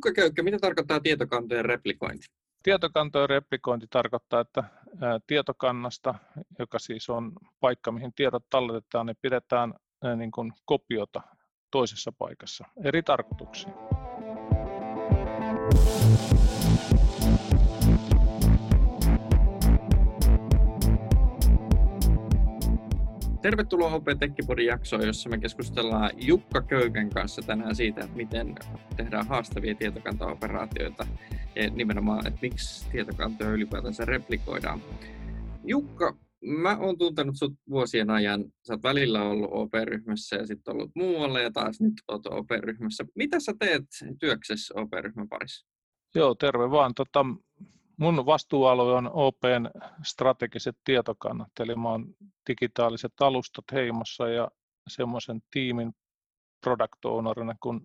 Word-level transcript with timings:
Jukka 0.00 0.12
Köykkä, 0.20 0.42
mitä 0.42 0.58
tarkoittaa 0.58 1.00
tietokantojen 1.00 1.64
replikointi? 1.64 2.26
Tietokantojen 2.62 3.28
replikointi 3.28 3.86
tarkoittaa, 3.90 4.40
että 4.40 4.64
tietokannasta, 5.26 6.14
joka 6.58 6.78
siis 6.78 7.10
on 7.10 7.32
paikka, 7.60 7.92
mihin 7.92 8.12
tiedot 8.12 8.44
talletetaan, 8.50 9.06
niin 9.06 9.16
pidetään 9.22 9.74
niin 10.16 10.30
kuin 10.30 10.52
kopiota 10.64 11.20
toisessa 11.70 12.12
paikassa 12.18 12.64
eri 12.84 13.02
tarkoituksiin. 13.02 13.74
Tervetuloa 23.42 23.94
OP 23.94 24.04
Tekkipodin 24.18 24.66
jaksoon, 24.66 25.06
jossa 25.06 25.28
me 25.28 25.38
keskustellaan 25.38 26.10
Jukka 26.16 26.62
Köykän 26.62 27.10
kanssa 27.10 27.42
tänään 27.42 27.74
siitä, 27.76 28.00
että 28.00 28.16
miten 28.16 28.54
tehdään 28.96 29.26
haastavia 29.26 29.74
tietokantaoperaatioita 29.74 31.06
ja 31.56 31.70
nimenomaan, 31.70 32.26
että 32.26 32.38
miksi 32.42 32.90
tietokantoja 32.90 33.50
ylipäätänsä 33.50 34.04
replikoidaan. 34.04 34.82
Jukka, 35.64 36.16
mä 36.44 36.76
oon 36.76 36.98
tuntenut 36.98 37.36
sut 37.36 37.54
vuosien 37.70 38.10
ajan. 38.10 38.44
Sä 38.66 38.74
oot 38.74 38.82
välillä 38.82 39.22
ollut 39.22 39.50
OP-ryhmässä 39.52 40.36
ja 40.36 40.46
sitten 40.46 40.74
ollut 40.74 40.90
muualla 40.94 41.40
ja 41.40 41.50
taas 41.50 41.80
nyt 41.80 41.94
oot 42.08 42.26
OP-ryhmässä. 42.26 43.04
Mitä 43.14 43.40
sä 43.40 43.52
teet 43.58 43.84
työksessä 44.18 44.74
OP-ryhmän 44.74 45.28
parissa? 45.28 45.66
Joo, 46.14 46.34
terve 46.34 46.70
vaan. 46.70 46.94
Tota, 46.94 47.26
Mun 48.00 48.26
vastuualue 48.26 48.94
on 48.94 49.10
OPn 49.12 49.70
strategiset 50.02 50.76
tietokannat, 50.84 51.48
eli 51.60 51.74
mä 51.74 51.88
oon 51.88 52.14
digitaaliset 52.48 53.12
alustat 53.20 53.64
heimossa 53.72 54.28
ja 54.28 54.50
semmoisen 54.88 55.40
tiimin 55.50 55.92
product 56.60 57.04
ownerina 57.04 57.54
kuin 57.62 57.80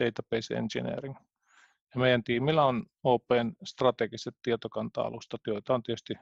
Database 0.00 0.54
Engineering. 0.54 1.14
Ja 1.94 2.00
meidän 2.00 2.24
tiimillä 2.24 2.64
on 2.64 2.84
OPn 3.04 3.52
strategiset 3.64 4.34
tietokanta-alustat, 4.42 5.40
joita 5.46 5.74
on 5.74 5.82
tietysti 5.82 6.14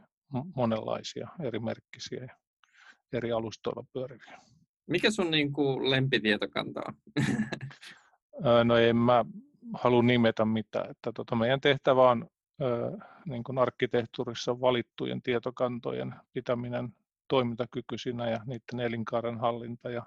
monenlaisia, 0.57 1.29
eri 1.42 1.59
merkkisiä 1.59 2.23
ja 2.23 2.37
eri 3.13 3.33
alustoilla 3.33 3.85
pyöriviä. 3.92 4.39
Mikä 4.87 5.11
sun 5.11 5.31
niin 5.31 5.53
kuin, 5.53 5.91
lempitietokanta 5.91 6.81
on? 6.89 6.95
no 8.65 8.77
en 8.77 8.97
mä 8.97 9.25
halua 9.75 10.03
nimetä 10.03 10.45
mitään. 10.45 10.91
Että 10.91 11.13
tota, 11.15 11.37
meidän 11.37 11.61
tehtävä 11.61 12.11
on 12.11 12.29
niin 13.27 13.45
kuin 13.45 13.59
arkkitehtuurissa 13.59 14.61
valittujen 14.61 15.23
tietokantojen 15.23 16.14
pitäminen 16.33 16.95
toimintakykyisinä 17.28 18.31
ja 18.31 18.41
niiden 18.47 18.81
elinkaaren 18.87 19.39
hallinta 19.39 19.91
ja 19.91 20.06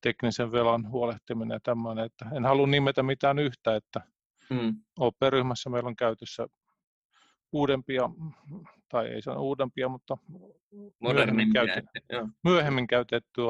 teknisen 0.00 0.52
velan 0.52 0.90
huolehtiminen 0.90 1.54
ja 1.54 1.60
tämmöinen. 1.62 2.04
Että 2.04 2.26
en 2.32 2.44
halua 2.44 2.66
nimetä 2.66 3.02
mitään 3.02 3.38
yhtä, 3.38 3.76
että 3.76 4.00
hmm. 4.54 4.76
OP-ryhmässä 4.98 5.70
meillä 5.70 5.88
on 5.88 5.96
käytössä 5.96 6.46
uudempia, 7.52 8.10
tai 8.88 9.08
ei 9.08 9.22
sano 9.22 9.42
uudempia, 9.42 9.88
mutta 9.88 10.18
myöhemmin, 11.00 11.52
käytetty, 11.52 12.00
myöhemmin 12.44 12.86
käytetty, 12.86 13.40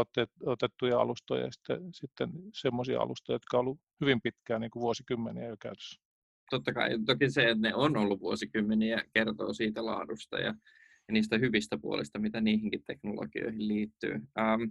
otettuja 0.47 1.01
alustoja 1.01 1.45
ja 1.45 1.53
sitten, 1.53 1.95
sitten 1.95 2.31
semmoisia 2.55 3.01
alustoja, 3.01 3.35
jotka 3.35 3.57
on 3.57 3.61
ollut 3.61 3.81
hyvin 4.01 4.21
pitkään, 4.21 4.61
niin 4.61 4.71
kuin 4.71 4.81
vuosikymmeniä 4.81 5.49
jo 5.49 5.57
käytössä 5.61 6.10
totta 6.51 6.73
kai 6.73 6.91
toki 7.07 7.31
se, 7.31 7.43
että 7.43 7.69
ne 7.69 7.75
on 7.75 7.97
ollut 7.97 8.21
vuosikymmeniä, 8.21 9.05
kertoo 9.15 9.53
siitä 9.53 9.85
laadusta 9.85 10.39
ja, 10.39 10.55
ja 11.09 11.13
niistä 11.13 11.39
hyvistä 11.39 11.79
puolista, 11.79 12.19
mitä 12.19 12.41
niihinkin 12.41 12.83
teknologioihin 12.87 13.69
liittyy. 13.69 14.13
Ähm, 14.13 14.63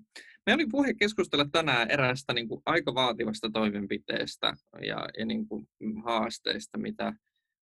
me 0.46 0.54
oli 0.54 0.66
puhe 0.72 0.94
keskustella 0.94 1.46
tänään 1.52 1.92
eräästä 1.92 2.34
niin 2.34 2.48
kuin, 2.48 2.62
aika 2.66 2.94
vaativasta 2.94 3.50
toimenpiteestä 3.54 4.54
ja, 4.82 5.08
ja 5.18 5.26
niin 5.26 5.48
kuin, 5.48 5.68
haasteista, 6.04 6.78
mitä, 6.78 7.14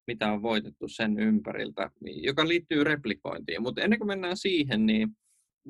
mitä 0.06 0.32
on 0.32 0.42
voitettu 0.42 0.88
sen 0.88 1.18
ympäriltä, 1.18 1.90
joka 2.04 2.48
liittyy 2.48 2.84
replikointiin. 2.84 3.62
Mutta 3.62 3.82
ennen 3.82 3.98
kuin 3.98 4.08
mennään 4.08 4.36
siihen, 4.36 4.86
niin 4.86 5.08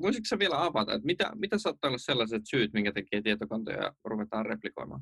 voisitko 0.01 0.39
vielä 0.39 0.63
avata, 0.63 0.93
että 0.93 1.05
mitä, 1.05 1.31
mitä 1.35 1.57
saattaa 1.57 1.87
olla 1.87 1.97
sellaiset 1.97 2.41
syyt, 2.49 2.73
minkä 2.73 2.91
takia 2.91 3.21
tietokantoja 3.21 3.93
ruvetaan 4.03 4.45
replikoimaan? 4.45 5.01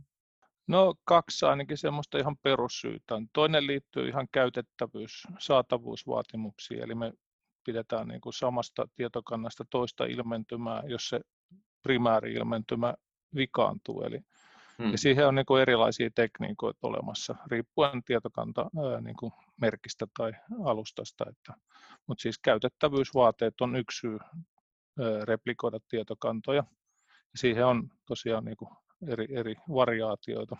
No 0.67 0.95
kaksi 1.05 1.45
ainakin 1.45 1.78
semmoista 1.78 2.17
ihan 2.17 2.38
perussyytä. 2.44 3.16
Toinen 3.33 3.67
liittyy 3.67 4.07
ihan 4.07 4.28
käytettävyys, 4.31 5.23
saatavuusvaatimuksiin, 5.39 6.83
eli 6.83 6.95
me 6.95 7.13
pidetään 7.66 8.07
niin 8.07 8.22
kuin 8.22 8.33
samasta 8.33 8.88
tietokannasta 8.95 9.66
toista 9.69 10.06
ilmentymää, 10.06 10.83
jos 10.88 11.09
se 11.09 11.19
primääri-ilmentymä 11.83 12.94
vikaantuu. 13.35 14.01
Eli 14.01 14.19
hmm. 14.77 14.91
ja 14.91 14.97
siihen 14.97 15.27
on 15.27 15.35
niin 15.35 15.45
kuin 15.45 15.61
erilaisia 15.61 16.09
tekniikoita 16.16 16.88
olemassa, 16.88 17.35
riippuen 17.51 18.03
tietokanta 18.03 18.61
ää, 18.61 19.01
niin 19.01 19.16
kuin 19.16 19.31
merkistä 19.61 20.06
tai 20.17 20.31
alustasta. 20.66 21.25
Että, 21.29 21.53
mutta 22.07 22.22
siis 22.22 22.39
käytettävyysvaateet 22.39 23.61
on 23.61 23.75
yksi 23.75 24.00
syy 24.00 24.17
ää, 24.19 25.25
replikoida 25.25 25.79
tietokantoja. 25.89 26.63
Ja 27.07 27.39
siihen 27.39 27.66
on 27.66 27.89
tosiaan 28.06 28.45
niin 28.45 28.57
kuin 28.57 28.69
eri, 29.08 29.28
eri 29.30 29.56
variaatioita. 29.69 30.58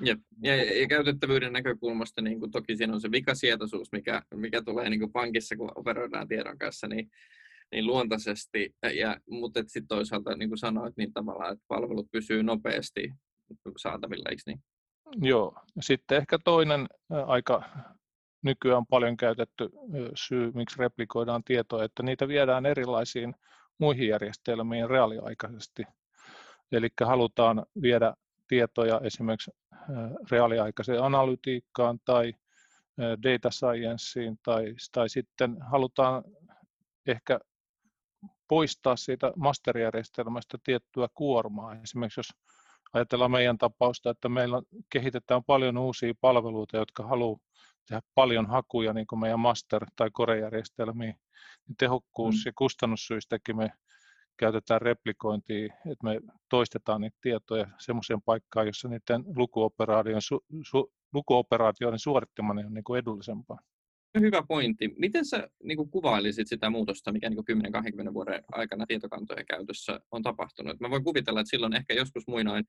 Jep. 0.00 0.18
Ja, 0.42 0.56
ja 0.80 0.88
käytettävyyden 0.88 1.52
näkökulmasta 1.52 2.22
niin 2.22 2.40
kuin 2.40 2.50
toki 2.50 2.76
siinä 2.76 2.92
on 2.92 3.00
se 3.00 3.10
vikasietoisuus, 3.10 3.92
mikä, 3.92 4.22
mikä 4.34 4.62
tulee 4.62 4.90
niin 4.90 5.00
kuin 5.00 5.12
pankissa, 5.12 5.56
kun 5.56 5.72
operoidaan 5.74 6.28
tiedon 6.28 6.58
kanssa, 6.58 6.86
niin, 6.86 7.10
niin 7.72 7.86
luontaisesti, 7.86 8.74
ja, 8.94 9.16
mutta 9.30 9.60
sitten 9.60 9.86
toisaalta 9.86 10.36
niin 10.36 10.48
kuin 10.48 10.58
sanoit, 10.58 10.96
niin 10.96 11.12
tavallaan, 11.12 11.52
että 11.52 11.64
palvelut 11.68 12.10
pysyy 12.12 12.42
nopeasti 12.42 13.12
saatavilla, 13.76 14.30
eikö 14.30 14.42
niin? 14.46 14.60
Joo. 15.20 15.54
Sitten 15.80 16.18
ehkä 16.18 16.38
toinen 16.44 16.86
aika 17.26 17.62
nykyään 18.42 18.86
paljon 18.86 19.16
käytetty 19.16 19.70
syy, 20.14 20.52
miksi 20.54 20.78
replikoidaan 20.78 21.44
tietoa, 21.44 21.84
että 21.84 22.02
niitä 22.02 22.28
viedään 22.28 22.66
erilaisiin 22.66 23.34
muihin 23.78 24.08
järjestelmiin 24.08 24.90
reaaliaikaisesti– 24.90 25.82
Eli 26.72 26.88
halutaan 27.04 27.66
viedä 27.82 28.14
tietoja 28.48 29.00
esimerkiksi 29.04 29.50
reaaliaikaiseen 30.30 31.02
analytiikkaan 31.02 31.98
tai 32.04 32.34
data 32.98 33.50
scienceen 33.50 34.38
tai, 34.42 34.74
tai 34.92 35.08
sitten 35.08 35.56
halutaan 35.70 36.24
ehkä 37.06 37.40
poistaa 38.48 38.96
siitä 38.96 39.32
masterijärjestelmästä 39.36 40.58
tiettyä 40.64 41.08
kuormaa. 41.14 41.76
Esimerkiksi 41.82 42.20
jos 42.20 42.30
ajatellaan 42.92 43.30
meidän 43.30 43.58
tapausta, 43.58 44.10
että 44.10 44.28
meillä 44.28 44.62
kehitetään 44.90 45.44
paljon 45.44 45.78
uusia 45.78 46.12
palveluita, 46.20 46.76
jotka 46.76 47.06
haluaa 47.06 47.38
tehdä 47.88 48.02
paljon 48.14 48.46
hakuja 48.46 48.92
niin 48.92 49.06
kuin 49.06 49.18
meidän 49.18 49.40
master- 49.40 49.86
tai 49.96 50.10
core-järjestelmiin, 50.10 51.14
niin 51.68 51.76
tehokkuus- 51.78 52.34
mm. 52.34 52.42
ja 52.46 52.52
kustannussyistäkin 52.54 53.56
me 53.56 53.72
käytetään 54.36 54.82
replikointia, 54.82 55.64
että 55.64 56.04
me 56.04 56.20
toistetaan 56.48 57.00
niitä 57.00 57.18
tietoja 57.20 57.66
semmoiseen 57.78 58.22
paikkaan, 58.22 58.66
jossa 58.66 58.88
niiden 58.88 59.24
lukuoperaatioiden, 59.36 60.22
su, 60.22 60.44
su, 60.70 60.92
lukuoperaatioiden 61.12 61.98
suorittaminen 61.98 62.66
on 62.66 62.74
niin 62.74 62.84
kuin 62.84 62.98
edullisempaa. 62.98 63.58
Hyvä 64.20 64.42
pointti. 64.48 64.94
Miten 64.98 65.24
sä 65.24 65.48
niin 65.62 65.76
kuin 65.76 65.90
kuvailisit 65.90 66.48
sitä 66.48 66.70
muutosta, 66.70 67.12
mikä 67.12 67.30
niin 67.30 67.62
10-20 68.10 68.14
vuoden 68.14 68.44
aikana 68.52 68.86
tietokantojen 68.86 69.46
käytössä 69.46 70.00
on 70.10 70.22
tapahtunut? 70.22 70.80
Mä 70.80 70.90
voin 70.90 71.04
kuvitella, 71.04 71.40
että 71.40 71.50
silloin 71.50 71.76
ehkä 71.76 71.94
joskus 71.94 72.26
muinoin, 72.26 72.64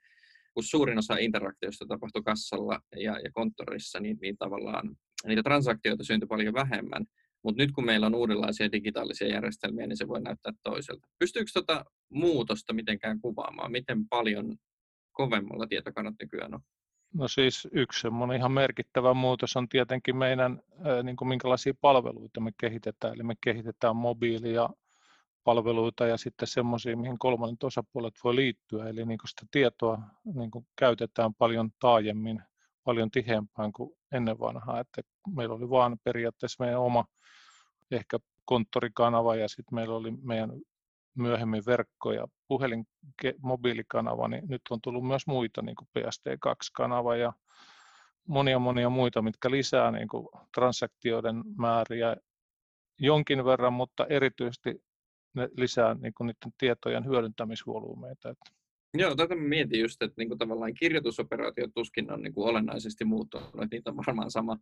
kun 0.53 0.63
suurin 0.63 0.97
osa 0.97 1.17
interaktioista 1.17 1.85
tapahtui 1.85 2.23
kassalla 2.23 2.79
ja, 2.95 3.19
ja 3.19 3.31
konttorissa, 3.33 3.99
niin, 3.99 4.17
niin 4.21 4.37
tavallaan 4.37 4.95
niitä 5.27 5.43
transaktioita 5.43 6.03
syntyi 6.03 6.27
paljon 6.27 6.53
vähemmän. 6.53 7.05
Mutta 7.43 7.61
nyt 7.63 7.71
kun 7.71 7.85
meillä 7.85 8.05
on 8.05 8.15
uudenlaisia 8.15 8.71
digitaalisia 8.71 9.27
järjestelmiä, 9.27 9.87
niin 9.87 9.97
se 9.97 10.07
voi 10.07 10.21
näyttää 10.21 10.53
toiselta. 10.63 11.07
Pystyykö 11.19 11.51
tuota 11.53 11.85
muutosta 12.09 12.73
mitenkään 12.73 13.21
kuvaamaan? 13.21 13.71
Miten 13.71 14.07
paljon 14.07 14.57
kovemmalla 15.11 15.67
tietokannat 15.67 16.15
nykyään 16.21 16.53
on? 16.53 16.59
No 17.13 17.27
siis 17.27 17.67
yksi 17.71 18.01
semmoinen 18.01 18.37
ihan 18.37 18.51
merkittävä 18.51 19.13
muutos 19.13 19.55
on 19.55 19.69
tietenkin 19.69 20.15
meidän, 20.15 20.59
niin 21.03 21.15
kuin 21.15 21.27
minkälaisia 21.27 21.73
palveluita 21.81 22.39
me 22.39 22.51
kehitetään. 22.59 23.13
Eli 23.13 23.23
me 23.23 23.33
kehitetään 23.43 23.95
mobiilia 23.95 24.69
palveluita 25.43 26.07
ja 26.07 26.17
sitten 26.17 26.47
semmoisia, 26.47 26.97
mihin 26.97 27.19
kolmannet 27.19 27.63
osapuolet 27.63 28.13
voi 28.23 28.35
liittyä. 28.35 28.89
Eli 28.89 29.05
niin 29.05 29.19
sitä 29.27 29.45
tietoa 29.51 29.99
niin 30.35 30.51
käytetään 30.75 31.33
paljon 31.33 31.69
taajemmin, 31.79 32.41
paljon 32.83 33.11
tiheämpään 33.11 33.73
kuin 33.73 33.91
ennen 34.11 34.39
vanhaa. 34.39 34.79
Että 34.79 35.01
meillä 35.35 35.55
oli 35.55 35.69
vaan 35.69 35.97
periaatteessa 36.03 36.63
meidän 36.63 36.79
oma 36.79 37.05
ehkä 37.91 38.17
konttorikanava 38.45 39.35
ja 39.35 39.47
sitten 39.47 39.75
meillä 39.75 39.95
oli 39.95 40.11
meidän 40.11 40.51
myöhemmin 41.15 41.63
verkko- 41.65 42.11
ja 42.11 42.27
puhelin, 42.47 42.85
mobiilikanava, 43.41 44.27
niin 44.27 44.47
nyt 44.47 44.61
on 44.69 44.81
tullut 44.81 45.07
myös 45.07 45.27
muita, 45.27 45.61
niin 45.61 45.75
kuin 45.75 45.87
PST2-kanava 45.99 47.15
ja 47.15 47.33
monia 48.27 48.59
monia 48.59 48.89
muita, 48.89 49.21
mitkä 49.21 49.51
lisää 49.51 49.91
niin 49.91 50.07
kuin 50.07 50.27
transaktioiden 50.55 51.43
määriä 51.57 52.15
jonkin 52.99 53.45
verran, 53.45 53.73
mutta 53.73 54.05
erityisesti 54.05 54.83
ne 55.33 55.49
lisää 55.57 55.93
niin 55.93 56.13
kuin 56.13 56.27
niiden 56.27 56.53
tietojen 56.57 57.05
hyödyntämisvolyymeita. 57.05 58.35
Joo, 58.97 59.15
tätä 59.15 59.35
mietin 59.35 59.79
just, 59.79 60.01
että 60.01 60.13
niinku 60.17 60.35
tavallaan 60.35 60.73
kirjoitusoperaatiot 60.73 61.73
tuskin 61.73 62.11
on 62.11 62.21
niinku 62.21 62.43
olennaisesti 62.43 63.05
muuttunut, 63.05 63.51
niitä 63.71 63.89
on 63.89 63.97
varmaan 63.97 64.31
sama, 64.31 64.57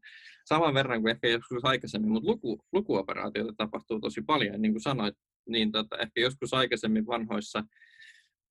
saman 0.45 0.73
verran 0.73 1.01
kuin 1.01 1.11
ehkä 1.11 1.27
joskus 1.27 1.65
aikaisemmin, 1.65 2.11
mutta 2.11 2.29
luku, 2.29 2.65
lukuoperaatioita 2.71 3.53
tapahtuu 3.57 3.99
tosi 3.99 4.21
paljon, 4.21 4.61
niin 4.61 4.73
kuin 4.73 4.81
sanoit, 4.81 5.15
niin 5.49 5.71
tota, 5.71 5.97
ehkä 5.97 6.21
joskus 6.21 6.53
aikaisemmin 6.53 7.07
vanhoissa 7.07 7.63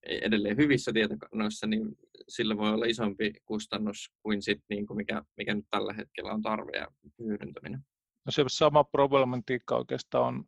edelleen 0.02 0.56
hyvissä 0.56 0.92
tietokannoissa, 0.92 1.66
niin 1.66 1.88
sillä 2.28 2.56
voi 2.56 2.72
olla 2.72 2.84
isompi 2.84 3.32
kustannus 3.44 4.10
kuin 4.22 4.42
sit, 4.42 4.62
niin 4.68 4.86
kuin 4.86 4.96
mikä, 4.96 5.22
mikä 5.36 5.54
nyt 5.54 5.66
tällä 5.70 5.92
hetkellä 5.92 6.32
on 6.32 6.42
tarve 6.42 6.78
ja 6.78 6.88
hyödyntäminen. 7.18 7.80
No 8.26 8.32
se 8.32 8.44
sama 8.48 8.84
problematiikka 8.84 9.76
oikeastaan 9.76 10.34
on 10.34 10.44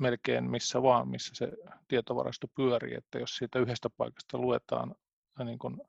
melkein 0.00 0.50
missä 0.50 0.82
vaan, 0.82 1.08
missä 1.08 1.34
se 1.34 1.52
tietovarasto 1.88 2.46
pyörii, 2.56 2.94
että 2.94 3.18
jos 3.18 3.36
siitä 3.36 3.58
yhdestä 3.58 3.90
paikasta 3.96 4.38
luetaan 4.38 4.94
niin 5.44 5.58
kuin 5.58 5.80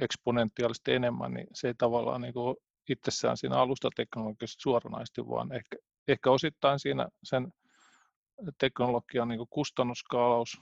eksponentiaalisesti 0.00 0.92
enemmän, 0.92 1.34
niin 1.34 1.46
se 1.52 1.68
ei 1.68 1.74
tavallaan 1.74 2.20
niin 2.20 2.34
kuin 2.34 2.56
itsessään 2.88 3.36
siinä 3.36 3.56
alustateknologiassa 3.56 4.60
suoranaisesti, 4.60 5.28
vaan 5.28 5.52
ehkä, 5.52 5.76
ehkä 6.08 6.30
osittain 6.30 6.78
siinä 6.78 7.08
sen 7.22 7.52
teknologian 8.58 9.28
niin 9.28 9.46
kustannusskaalaus 9.50 10.60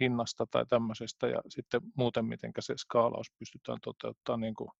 hinnasta 0.00 0.46
tai 0.50 0.66
tämmöisestä 0.66 1.26
ja 1.26 1.42
sitten 1.48 1.80
muuten 1.96 2.24
miten 2.24 2.52
se 2.60 2.74
skaalaus 2.76 3.26
pystytään 3.38 3.78
toteuttamaan 3.82 4.40
niin 4.40 4.54
kuin 4.54 4.70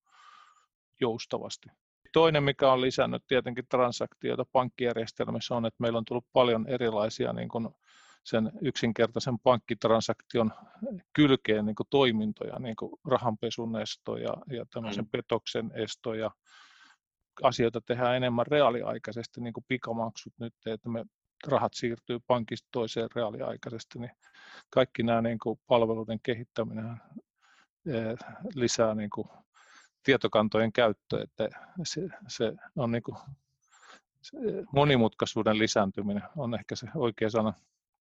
joustavasti. 1.00 1.68
Toinen, 2.12 2.42
mikä 2.42 2.72
on 2.72 2.80
lisännyt 2.80 3.24
tietenkin 3.26 3.64
transaktioita 3.68 4.44
pankkijärjestelmissä 4.52 5.54
on, 5.54 5.66
että 5.66 5.76
meillä 5.80 5.98
on 5.98 6.04
tullut 6.04 6.26
paljon 6.32 6.66
erilaisia 6.68 7.32
niin 7.32 7.48
kuin 7.48 7.68
sen 8.24 8.52
yksinkertaisen 8.62 9.38
pankkitransaktion 9.38 10.52
kylkeen 11.12 11.66
niin 11.66 11.74
kuin 11.74 11.86
toimintoja, 11.90 12.58
niin 12.58 12.76
kuin 12.76 12.92
rahanpesun 13.04 13.80
esto 13.80 14.16
ja, 14.16 14.34
ja 14.50 14.66
tämmöisen 14.72 15.04
mm. 15.04 15.10
petoksen 15.10 15.70
esto 15.74 16.14
ja 16.14 16.30
asioita 17.42 17.80
tehdään 17.80 18.16
enemmän 18.16 18.46
reaaliaikaisesti, 18.46 19.40
niin 19.40 19.52
kuin 19.52 19.64
pikamaksut 19.68 20.32
nyt, 20.38 20.54
että 20.66 20.88
me 20.88 21.04
rahat 21.46 21.74
siirtyy 21.74 22.18
pankista 22.26 22.68
toiseen 22.72 23.08
reaaliaikaisesti, 23.14 23.98
niin 23.98 24.12
kaikki 24.70 25.02
nämä 25.02 25.22
niin 25.22 25.38
kuin 25.38 25.60
palveluiden 25.66 26.20
kehittäminen 26.22 27.00
eh, 27.86 28.18
lisää 28.54 28.94
niin 28.94 29.10
kuin 29.10 29.28
tietokantojen 30.02 30.72
käyttö, 30.72 31.22
että 31.22 31.48
se, 31.84 32.00
se 32.28 32.52
on 32.76 32.92
niin 32.92 33.02
kuin, 33.02 33.16
se 34.22 34.36
monimutkaisuuden 34.72 35.58
lisääntyminen 35.58 36.22
on 36.36 36.54
ehkä 36.54 36.76
se 36.76 36.86
oikea 36.94 37.30
sana. 37.30 37.52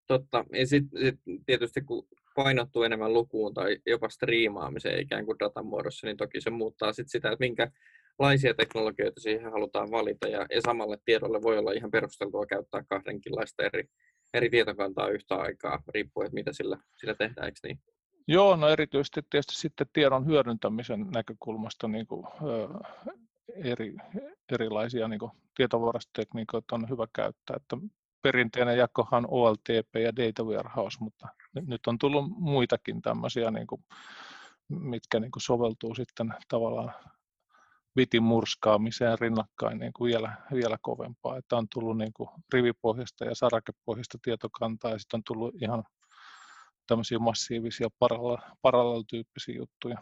Totta. 0.07 0.45
Ja 0.53 0.67
sitten 0.67 1.01
sit 1.01 1.19
tietysti 1.45 1.81
kun 1.81 2.07
painottuu 2.35 2.83
enemmän 2.83 3.13
lukuun 3.13 3.53
tai 3.53 3.77
jopa 3.85 4.09
striimaamiseen 4.09 4.99
ikään 4.99 5.25
kuin 5.25 5.39
datan 5.39 5.65
muodossa, 5.65 6.07
niin 6.07 6.17
toki 6.17 6.41
se 6.41 6.49
muuttaa 6.49 6.93
sit 6.93 7.09
sitä, 7.09 7.31
että 7.31 7.45
minkälaisia 7.45 8.53
teknologioita 8.53 9.21
siihen 9.21 9.51
halutaan 9.51 9.91
valita. 9.91 10.27
Ja, 10.27 10.45
ja 10.55 10.61
samalle 10.61 10.97
tiedolle 11.05 11.41
voi 11.41 11.57
olla 11.57 11.71
ihan 11.71 11.91
perusteltua 11.91 12.45
käyttää 12.45 12.83
kahdenkinlaista 12.89 13.63
eri, 13.63 13.83
eri 14.33 14.49
tietokantaa 14.49 15.09
yhtä 15.09 15.35
aikaa, 15.35 15.83
riippuen, 15.93 16.25
että 16.25 16.33
mitä 16.33 16.53
sillä, 16.53 16.77
sillä 16.97 17.15
tehdään, 17.15 17.45
eikö 17.45 17.59
niin? 17.63 17.79
Joo, 18.31 18.55
no 18.55 18.67
erityisesti 18.67 19.21
tietysti 19.29 19.55
sitten 19.55 19.87
tiedon 19.93 20.25
hyödyntämisen 20.25 21.07
näkökulmasta 21.11 21.87
niin 21.87 22.07
kuin, 22.07 22.27
ö, 22.27 22.67
eri, 23.55 23.95
erilaisia 24.51 25.07
niin 25.07 25.19
kuin, 25.19 25.31
tietovuorostekniikoita 25.55 26.75
on 26.75 26.89
hyvä 26.89 27.07
käyttää. 27.13 27.55
Että 27.55 27.77
perinteinen 28.21 28.77
jakohan 28.77 29.25
OLTP 29.27 29.95
ja 30.03 30.15
Data 30.15 30.43
Warehouse, 30.43 30.97
mutta 30.99 31.27
nyt 31.67 31.87
on 31.87 31.97
tullut 31.97 32.25
muitakin 32.29 33.01
tämmöisiä, 33.01 33.51
niin 33.51 33.67
kuin, 33.67 33.83
mitkä 34.67 35.19
niin 35.19 35.31
kuin, 35.31 35.41
soveltuu 35.41 35.95
sitten 35.95 36.33
tavallaan 36.47 36.93
bitin 37.95 38.23
murskaamiseen 38.23 39.19
rinnakkain 39.19 39.79
niin 39.79 39.93
kuin 39.93 40.09
vielä, 40.09 40.33
vielä 40.53 40.77
kovempaa. 40.81 41.37
Että 41.37 41.55
on 41.55 41.67
tullut 41.73 41.97
niin 41.97 42.13
kuin, 42.13 42.29
rivipohjasta 42.53 43.25
ja 43.25 43.35
sarakepohjasta 43.35 44.17
tietokantaa 44.21 44.91
ja 44.91 44.99
sitten 44.99 45.17
on 45.17 45.23
tullut 45.23 45.55
ihan 45.61 45.83
tämmöisiä 46.89 47.19
massiivisia 47.19 47.87
parallel-tyyppisiä 48.61 49.55
juttuja. 49.55 49.97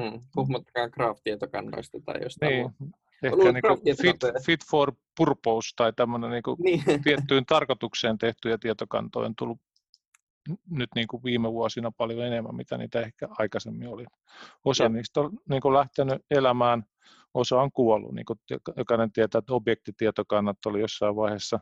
Hmm. 0.00 0.20
Puhumattakaan 0.34 0.90
graph-tietokannoista 0.92 1.98
tai 2.04 2.22
jostain 2.22 2.52
niin. 2.52 2.94
Ehkä 3.22 3.52
niin 3.84 3.96
fit, 4.02 4.16
fit 4.46 4.60
for 4.70 4.92
purpose 5.16 5.68
tai 5.76 5.92
tämmöinen 5.92 6.30
niin 6.30 6.42
niin. 6.86 7.02
tiettyyn 7.02 7.46
tarkoitukseen 7.46 8.18
tehtyjä 8.18 8.58
tietokantoja 8.58 9.26
on 9.26 9.34
tullut 9.38 9.58
nyt 10.70 10.90
niin 10.94 11.06
kuin 11.06 11.22
viime 11.24 11.52
vuosina 11.52 11.90
paljon 11.90 12.26
enemmän, 12.26 12.54
mitä 12.54 12.78
niitä 12.78 13.00
ehkä 13.00 13.28
aikaisemmin 13.38 13.88
oli. 13.88 14.04
Osa 14.64 14.82
ja. 14.82 14.88
niistä 14.88 15.20
on 15.20 15.38
niin 15.48 15.62
kuin 15.62 15.74
lähtenyt 15.74 16.22
elämään, 16.30 16.84
osa 17.34 17.60
on 17.60 17.72
kuollut. 17.72 18.14
Niin 18.14 18.24
kuin 18.24 18.38
jokainen 18.76 19.12
tietää, 19.12 19.38
että 19.38 19.52
objektitietokannat 19.52 20.66
oli 20.66 20.80
jossain 20.80 21.16
vaiheessa 21.16 21.60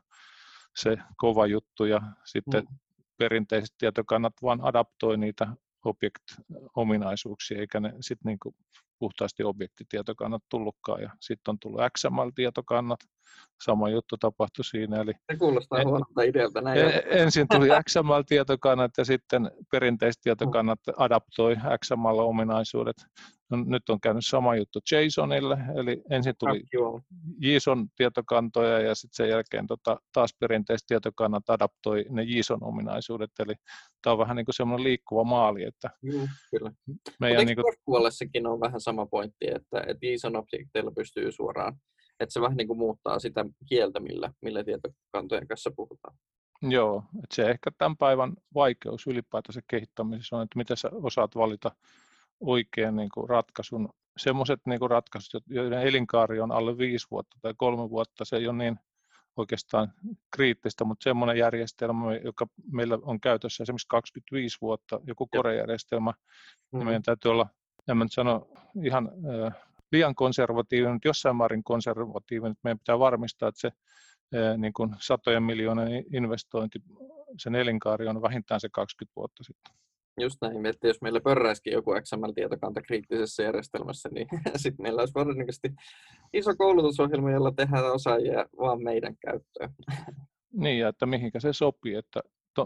se 0.76 0.96
kova 1.16 1.46
juttu 1.46 1.84
ja 1.84 2.00
sitten 2.24 2.64
mm 2.64 2.78
perinteiset 3.16 3.74
tietokannat 3.78 4.32
vaan 4.42 4.60
adaptoi 4.60 5.16
niitä 5.16 5.46
object-ominaisuuksia, 5.84 7.58
eikä 7.58 7.80
ne 7.80 7.92
sitten 8.00 8.30
niin 8.30 8.54
puhtaasti 8.98 9.44
objektitietokannat 9.44 10.42
tullutkaan. 10.48 11.02
Ja 11.02 11.10
sitten 11.20 11.52
on 11.52 11.58
tullut 11.58 11.80
XML-tietokannat, 11.98 13.00
sama 13.62 13.88
juttu 13.88 14.16
tapahtui 14.16 14.64
siinä. 14.64 15.00
Eli 15.00 15.12
Se 15.32 15.38
kuulostaa 15.38 15.78
en, 15.78 15.88
huonolta 15.88 16.22
idealta. 16.22 16.60
Näin 16.60 16.78
en, 16.80 17.02
ensin 17.06 17.46
tuli 17.48 17.68
XML-tietokannat 17.68 18.90
ja 18.98 19.04
sitten 19.04 19.50
perinteiset 19.70 20.22
tietokannat 20.22 20.80
adaptoi 20.96 21.54
XML-ominaisuudet. 21.54 23.06
No, 23.50 23.64
nyt 23.66 23.88
on 23.88 24.00
käynyt 24.00 24.26
sama 24.26 24.56
juttu 24.56 24.80
JSONille, 24.92 25.58
eli 25.76 26.02
ensin 26.10 26.34
tuli 26.38 26.62
JSON-tietokantoja 27.40 28.80
ja 28.80 28.94
sitten 28.94 29.16
sen 29.16 29.28
jälkeen 29.28 29.66
tota, 29.66 29.96
taas 30.12 30.34
perinteiset 30.40 30.86
tietokannat 30.86 31.50
adaptoi 31.50 32.04
ne 32.10 32.22
JSON-ominaisuudet, 32.22 33.30
eli 33.38 33.54
tämä 34.02 34.12
on 34.12 34.18
vähän 34.18 34.36
niin 34.36 34.46
kuin 34.46 34.54
semmoinen 34.54 34.84
liikkuva 34.84 35.24
maali. 35.24 35.64
Että 35.64 35.90
Joo, 36.02 36.26
kyllä. 36.50 36.72
Meidän, 37.20 37.46
niin 37.46 37.56
kuin... 38.26 38.46
on 38.46 38.60
vähän 38.60 38.80
sama 38.80 39.06
pointti, 39.06 39.46
että, 39.46 39.80
että 39.86 40.06
JSON-objekteilla 40.06 40.92
pystyy 40.94 41.32
suoraan 41.32 41.76
että 42.20 42.32
se 42.32 42.40
vähän 42.40 42.56
niin 42.56 42.68
kuin 42.68 42.78
muuttaa 42.78 43.18
sitä 43.18 43.44
kieltä, 43.68 44.00
millä, 44.00 44.32
millä 44.42 44.64
tietokantojen 44.64 45.48
kanssa 45.48 45.70
puhutaan. 45.76 46.16
Joo, 46.62 47.02
että 47.14 47.34
se 47.34 47.50
ehkä 47.50 47.70
tämän 47.78 47.96
päivän 47.96 48.34
vaikeus 48.54 49.06
ylipäätänsä 49.06 49.60
kehittämisessä 49.68 50.36
on, 50.36 50.42
että 50.42 50.58
miten 50.58 50.76
sä 50.76 50.90
osaat 50.92 51.36
valita 51.36 51.70
oikean 52.40 52.96
niin 52.96 53.08
kuin 53.14 53.28
ratkaisun. 53.28 53.88
Semmoiset 54.16 54.60
niin 54.66 54.90
ratkaisut, 54.90 55.42
joiden 55.46 55.82
elinkaari 55.82 56.40
on 56.40 56.52
alle 56.52 56.78
viisi 56.78 57.06
vuotta 57.10 57.36
tai 57.42 57.54
kolme 57.56 57.90
vuotta, 57.90 58.24
se 58.24 58.36
ei 58.36 58.48
ole 58.48 58.56
niin 58.56 58.78
oikeastaan 59.36 59.92
kriittistä, 60.36 60.84
mutta 60.84 61.04
semmoinen 61.04 61.38
järjestelmä, 61.38 62.16
joka 62.16 62.46
meillä 62.72 62.98
on 63.02 63.20
käytössä 63.20 63.62
esimerkiksi 63.62 63.88
25 63.88 64.58
vuotta, 64.60 65.00
joku 65.06 65.26
korejärjestelmä, 65.26 66.12
niin 66.72 66.84
meidän 66.84 67.02
täytyy 67.02 67.30
olla, 67.30 67.46
en 67.88 67.96
mä 67.96 68.04
nyt 68.04 68.12
sano 68.12 68.48
ihan 68.84 69.10
äh, 69.46 69.73
liian 69.92 70.14
konservatiivinen, 70.14 70.94
mutta 70.94 71.08
jossain 71.08 71.36
määrin 71.36 71.64
konservatiivinen. 71.64 72.56
Meidän 72.64 72.78
pitää 72.78 72.98
varmistaa, 72.98 73.48
että 73.48 73.60
se 73.60 73.70
niin 74.58 74.72
kuin 74.72 74.90
satojen 75.00 75.42
miljoonan 75.42 75.88
investointi, 76.14 76.78
sen 77.38 77.54
elinkaari 77.54 78.08
on 78.08 78.22
vähintään 78.22 78.60
se 78.60 78.68
20 78.72 79.12
vuotta 79.16 79.44
sitten. 79.44 79.74
Just 80.20 80.36
näin, 80.40 80.66
että 80.66 80.86
jos 80.86 81.02
meillä 81.02 81.20
pörräisikin 81.20 81.72
joku 81.72 81.90
XML-tietokanta 81.92 82.82
kriittisessä 82.82 83.42
järjestelmässä, 83.42 84.08
niin 84.12 84.26
sitten 84.56 84.82
meillä 84.82 85.00
olisi 85.00 85.14
varmasti 85.14 85.68
iso 86.32 86.56
koulutusohjelma, 86.58 87.30
jolla 87.30 87.52
tehdään 87.52 87.92
osaajia 87.92 88.46
vaan 88.58 88.82
meidän 88.82 89.16
käyttöön. 89.16 89.70
Niin, 90.52 90.78
ja 90.78 90.88
että 90.88 91.06
mihinkä 91.06 91.40
se 91.40 91.52
sopii, 91.52 91.94
että 91.94 92.20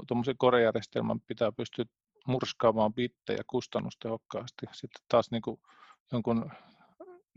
tuommoisen 0.09 0.35
to, 0.35 0.39
korejärjestelmän 0.39 1.21
pitää 1.21 1.53
pystyä 1.53 1.85
murskaamaan 2.27 2.95
bittejä 2.95 3.43
kustannustehokkaasti. 3.47 4.67
Sitten 4.73 5.05
taas 5.09 5.31
niin 5.31 5.43
kuin 5.43 5.61
jonkun 6.13 6.51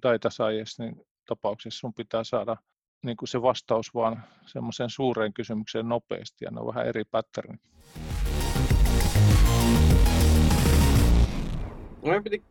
data 0.04 0.30
science 0.30 0.84
niin 0.84 0.96
tapauksessa 1.28 1.80
sun 1.80 1.94
pitää 1.94 2.24
saada 2.24 2.58
niin 3.06 3.18
kuin 3.18 3.30
se 3.30 3.42
vastaus 3.42 3.94
vaan 3.94 4.24
semmoiseen 4.46 4.90
suureen 4.90 5.34
kysymykseen 5.34 5.90
nopeasti, 5.90 6.46
ja 6.46 6.52
ne 6.52 6.60
on 6.60 6.68
vähän 6.68 6.88
eri 6.88 7.04
patternit. 7.12 7.62
No, 12.06 12.22
piti 12.24 12.44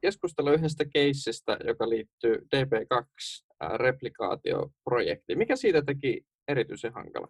keskustella 0.00 0.52
yhdestä 0.52 0.84
keissistä, 0.92 1.56
joka 1.66 1.88
liittyy 1.88 2.46
DP2-replikaatioprojektiin. 2.56 5.38
Mikä 5.38 5.56
siitä 5.56 5.82
teki 5.82 6.26
erityisen 6.48 6.92
hankala? 6.92 7.28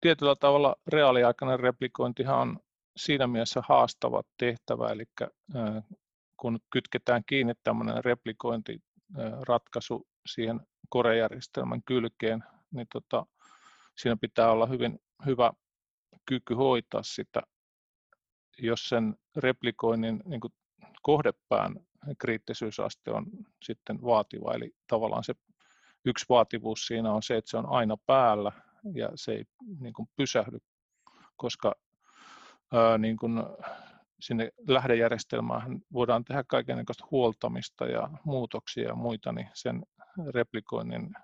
Tietyllä 0.00 0.34
tavalla 0.40 0.76
reaaliaikainen 0.86 1.60
replikointihan 1.60 2.38
on 2.38 2.60
siinä 2.96 3.26
mielessä 3.26 3.62
haastava 3.68 4.22
tehtävä, 4.38 4.88
eli 4.88 5.04
kun 6.36 6.58
kytketään 6.72 7.22
kiinni 7.26 7.52
tämmöinen 7.64 8.04
replikointi 8.04 8.78
ratkaisu 9.48 10.06
siihen 10.26 10.60
korejärjestelmän 10.88 11.82
kylkeen, 11.82 12.44
niin 12.70 12.86
tota, 12.92 13.26
siinä 13.98 14.16
pitää 14.20 14.50
olla 14.50 14.66
hyvin 14.66 14.98
hyvä 15.26 15.52
kyky 16.26 16.54
hoitaa 16.54 17.02
sitä. 17.02 17.42
Jos 18.58 18.88
sen 18.88 19.16
replikoinnin 19.36 20.22
niin 20.24 20.40
kuin 20.40 20.52
kohdepään 21.02 21.74
kriittisyysaste 22.18 23.10
on 23.10 23.26
sitten 23.62 24.02
vaativa, 24.02 24.54
eli 24.54 24.74
tavallaan 24.86 25.24
se 25.24 25.34
yksi 26.04 26.26
vaativuus 26.28 26.86
siinä 26.86 27.12
on 27.12 27.22
se, 27.22 27.36
että 27.36 27.50
se 27.50 27.56
on 27.56 27.68
aina 27.68 27.96
päällä 28.06 28.52
ja 28.94 29.08
se 29.14 29.32
ei 29.32 29.44
niin 29.80 29.92
kuin 29.92 30.08
pysähdy, 30.16 30.58
koska 31.36 31.74
ää, 32.72 32.98
niin 32.98 33.16
kuin 33.16 33.42
sinne 34.24 34.50
lähdejärjestelmään 34.68 35.80
voidaan 35.92 36.24
tehdä 36.24 36.44
kaikenlaista 36.48 37.06
huoltamista 37.10 37.86
ja 37.86 38.10
muutoksia 38.24 38.88
ja 38.88 38.94
muita, 38.94 39.32
niin 39.32 39.48
sen 39.54 39.82
replikoinnin 40.34 41.14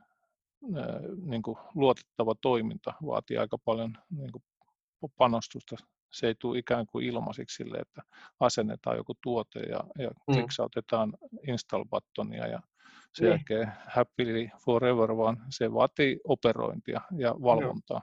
niin 1.25 1.42
kuin 1.42 1.59
luotettava 1.75 2.35
toiminta 2.35 2.95
vaatii 3.07 3.37
aika 3.38 3.59
paljon 3.64 3.99
niin 4.11 4.33
kuin 4.33 4.42
panostusta 5.16 5.76
se 6.11 6.26
ei 6.26 6.35
tule 6.38 6.59
ikään 6.59 6.87
kuin 6.87 7.07
ilmaisiksi 7.07 7.57
sille, 7.57 7.78
että 7.78 8.02
asennetaan 8.40 8.97
joku 8.97 9.14
tuote 9.23 9.61
ja, 9.61 9.85
ja 9.99 10.09
mm. 10.09 10.35
kliksautetaan 10.35 11.12
install 11.49 11.85
buttonia 11.85 12.47
ja 12.47 12.61
sen 13.14 13.25
niin. 13.25 13.30
jälkeen 13.30 13.73
happily 13.87 14.49
forever, 14.64 15.16
vaan 15.16 15.47
se 15.50 15.73
vaatii 15.73 16.21
operointia 16.25 17.00
ja 17.16 17.35
valvontaa. 17.42 18.02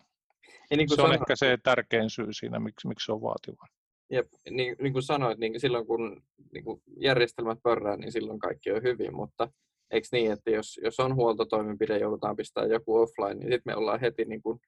Niin 0.70 0.90
se 0.90 0.94
on 0.94 0.98
sanoit, 0.98 1.22
ehkä 1.22 1.36
se 1.36 1.58
tärkein 1.64 2.10
syy 2.10 2.34
siinä, 2.34 2.60
miksi, 2.60 2.88
miksi 2.88 3.06
se 3.06 3.12
on 3.12 3.22
vaativa. 3.22 3.68
Jep, 4.10 4.28
niin, 4.50 4.76
niin 4.82 4.94
kuin 4.94 5.04
sanoit, 5.04 5.38
niin 5.38 5.60
silloin 5.60 5.88
kun 5.88 6.24
niin 6.54 6.64
kuin 6.64 6.82
järjestelmät 7.00 7.60
pörrää, 7.64 7.98
niin 7.98 8.12
silloin 8.12 8.40
kaikki 8.40 8.72
on 8.72 8.84
hyvin, 8.84 9.16
mutta 9.16 9.52
eikö 9.92 10.08
niin, 10.12 10.32
että 10.32 10.50
jos, 10.52 10.80
jos 10.84 11.00
on 11.00 11.16
huoltotoimenpide, 11.16 11.98
joudutaan 11.98 12.36
pistämään 12.36 12.72
joku 12.72 12.96
offline, 12.96 13.34
niin 13.34 13.52
sitten 13.52 13.62
me 13.66 13.76
ollaan 13.76 14.00
heti 14.00 14.26
niin 14.26 14.42
kuin 14.42 14.60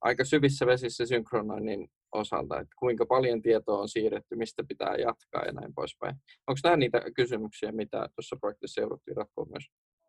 aika 0.00 0.24
syvissä 0.24 0.66
vesissä 0.66 1.06
synkronoinnin 1.06 1.88
osalta, 2.12 2.60
että 2.60 2.74
kuinka 2.78 3.06
paljon 3.06 3.42
tietoa 3.42 3.78
on 3.78 3.88
siirretty, 3.88 4.36
mistä 4.36 4.64
pitää 4.68 4.96
jatkaa 4.96 5.44
ja 5.44 5.52
näin 5.52 5.74
poispäin. 5.74 6.16
Onko 6.46 6.58
nämä 6.64 6.76
niitä 6.76 7.02
kysymyksiä, 7.16 7.72
mitä 7.72 8.08
tuossa 8.14 8.36
projektissa 8.40 8.80
jouduttiin 8.80 9.16
ratkoa 9.16 9.44
myös? 9.44 9.64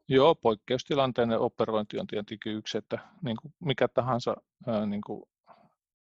Joo, 0.08 0.36
poikkeustilanteiden 0.36 1.40
operointi 1.40 2.00
on 2.00 2.08
tietenkin 2.08 2.54
yksi, 2.54 2.78
että 2.78 3.00
niin 3.24 3.38
kuin 3.42 3.54
mikä 3.60 3.88
tahansa 3.88 4.36
niin 4.86 5.02
kuin 5.06 5.24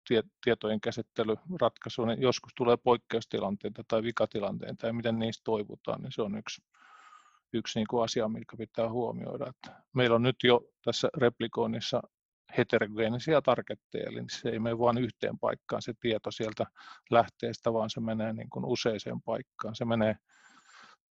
tie, 0.09 0.23
tietojen 0.43 0.81
käsittelyratkaisu, 0.81 2.05
niin 2.05 2.21
joskus 2.21 2.51
tulee 2.57 2.77
poikkeustilanteita 2.77 3.83
tai 3.87 4.03
vikatilanteita 4.03 4.87
ja 4.87 4.93
miten 4.93 5.19
niistä 5.19 5.41
toivutaan, 5.43 6.01
niin 6.01 6.11
se 6.11 6.21
on 6.21 6.37
yksi, 6.37 6.61
yksi 7.53 7.79
niin 7.79 7.87
kuin 7.89 8.03
asia, 8.03 8.27
mikä 8.27 8.57
pitää 8.57 8.89
huomioida. 8.89 9.45
Että 9.49 9.83
meillä 9.93 10.15
on 10.15 10.23
nyt 10.23 10.35
jo 10.43 10.61
tässä 10.83 11.09
replikoinnissa 11.17 12.01
heterogeenisia 12.57 13.41
targetteja, 13.41 14.09
eli 14.09 14.23
se 14.29 14.49
ei 14.49 14.59
mene 14.59 14.79
vain 14.79 14.97
yhteen 14.97 15.39
paikkaan 15.39 15.81
se 15.81 15.93
tieto 15.99 16.31
sieltä 16.31 16.65
lähteestä, 17.09 17.73
vaan 17.73 17.89
se 17.89 17.99
menee 17.99 18.33
niin 18.33 18.49
kuin 18.49 18.65
useiseen 18.65 19.21
paikkaan. 19.21 19.75
Se 19.75 19.85
menee 19.85 20.15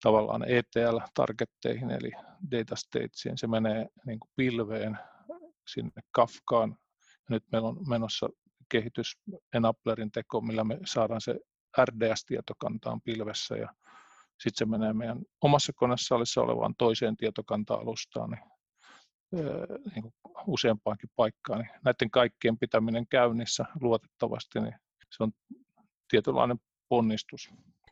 tavallaan 0.03 0.45
ETL-targetteihin, 0.45 1.91
eli 1.91 2.13
data 2.51 2.77
statesiin, 2.77 3.39
se 3.39 3.47
menee 3.47 3.87
niin 4.07 4.21
kuin 4.21 4.31
pilveen 4.37 4.99
sinne 5.67 6.03
Kafkaan. 6.11 6.77
Nyt 7.31 7.45
meillä 7.53 7.69
on 7.69 7.89
menossa 7.89 8.29
kehitys 8.69 9.19
Enablerin 9.55 10.11
teko, 10.11 10.41
millä 10.41 10.65
me 10.65 10.79
saadaan 10.85 11.21
se 11.21 11.41
RDS-tietokantaan 11.81 13.01
pilvessä 13.05 13.57
ja 13.57 13.75
sitten 14.39 14.55
se 14.55 14.65
menee 14.65 14.93
meidän 14.93 15.19
omassa 15.41 15.73
koneessa 15.73 16.15
olevaan 16.41 16.75
toiseen 16.79 17.17
tietokanta-alustaan, 17.17 18.31
niin 18.31 18.43
niin 19.95 20.03
kuin 20.03 20.15
useampaankin 20.47 21.11
paikkaan, 21.17 21.59
niin 21.59 21.71
näiden 21.85 22.11
kaikkien 22.11 22.59
pitäminen 22.59 23.07
käynnissä 23.07 23.65
luotettavasti, 23.81 24.61
niin 24.61 24.75
se 25.17 25.23
on 25.23 25.33
tietynlainen 26.09 26.61
ponnistus. 26.89 27.51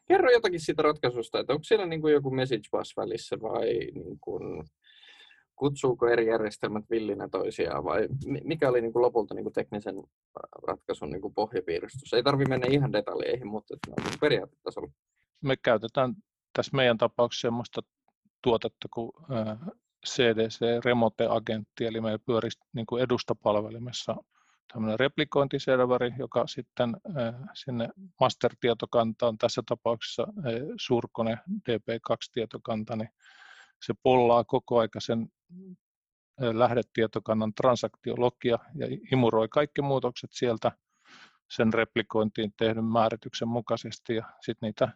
Kerro 0.09 0.31
jotakin 0.31 0.61
siitä 0.61 0.83
ratkaisusta, 0.83 1.41
että 1.41 1.53
onko 1.53 1.65
siellä 1.65 1.87
niin 1.87 2.01
kuin 2.01 2.13
joku 2.13 2.31
message 2.31 2.69
bus 2.71 2.97
välissä 2.97 3.37
vai 3.43 3.67
niin 3.95 4.19
kuin, 4.21 4.65
kutsuuko 5.57 6.09
eri 6.09 6.27
järjestelmät 6.27 6.85
villinä 6.91 7.29
toisiaan 7.29 7.85
vai 7.85 8.09
mikä 8.45 8.69
oli 8.69 8.81
niin 8.81 8.93
kuin 8.93 9.03
lopulta 9.03 9.35
niin 9.35 9.45
kuin 9.45 9.53
teknisen 9.53 9.95
ratkaisun 10.67 11.11
niin 11.11 11.23
kuin 11.23 11.35
pohjapiirustus? 11.35 12.13
Ei 12.13 12.23
tarvitse 12.23 12.49
mennä 12.49 12.67
ihan 12.71 12.93
detaljeihin, 12.93 13.47
mutta 13.47 13.75
niin 13.87 14.19
periaatetasolla. 14.21 14.91
Me 15.43 15.57
käytetään 15.57 16.15
tässä 16.53 16.77
meidän 16.77 16.99
tapauksessa 16.99 17.49
sellaista 17.49 17.81
tuotetta 18.43 18.89
kuin 18.95 19.13
CDC 20.07 20.85
Remote-agentti, 20.85 21.87
eli 21.87 22.01
meillä 22.01 22.19
pyörisi 22.27 22.59
niin 22.73 22.87
kuin 22.87 23.03
edustapalvelimessa 23.03 24.17
tämmöinen 24.73 25.01
replikointiserveri, 25.01 26.13
joka 26.19 26.47
sitten 26.47 26.97
äh, 27.19 27.35
sinne 27.55 27.89
master-tietokantaan, 28.21 29.39
tässä 29.39 29.63
tapauksessa 29.69 30.23
äh, 30.23 30.53
Surkone 30.81 31.39
DP2-tietokanta, 31.71 32.97
niin 32.97 33.09
se 33.83 33.95
pollaa 34.03 34.45
koko 34.45 34.79
aika 34.79 35.01
sen 35.01 35.29
äh, 36.43 36.55
lähdetietokannan 36.55 37.55
transaktiologia 37.55 38.59
ja 38.75 38.87
imuroi 39.13 39.49
kaikki 39.49 39.83
muutokset 39.83 40.31
sieltä 40.33 40.73
sen 41.51 41.73
replikointiin 41.73 42.53
tehdyn 42.59 42.85
määrityksen 42.85 43.49
mukaisesti 43.49 44.15
ja 44.15 44.25
sitten 44.41 44.67
niitä 44.67 44.89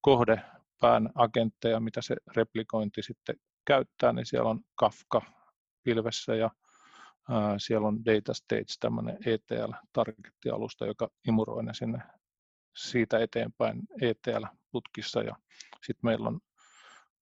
kohdepään 0.00 1.10
agentteja, 1.14 1.80
mitä 1.80 2.02
se 2.02 2.16
replikointi 2.36 3.02
sitten 3.02 3.36
käyttää, 3.64 4.12
niin 4.12 4.26
siellä 4.26 4.50
on 4.50 4.60
Kafka 4.74 5.22
pilvessä 5.82 6.34
ja 6.34 6.50
ää, 7.28 7.54
siellä 7.58 7.88
on 7.88 8.04
Data 8.04 8.34
Stage, 8.34 8.64
tämmöinen 8.80 9.18
ETL-targettialusta, 9.26 10.86
joka 10.86 11.08
imuroi 11.28 11.64
ne 11.64 11.74
sinne 11.74 11.98
siitä 12.76 13.18
eteenpäin 13.18 13.82
ETL-putkissa. 14.00 15.22
Ja 15.22 15.36
sitten 15.86 16.08
meillä 16.08 16.28
on 16.28 16.40